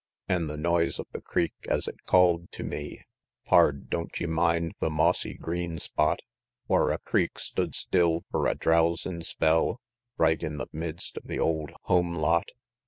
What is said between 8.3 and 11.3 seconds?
fur a drowzin' spell Right in the midst of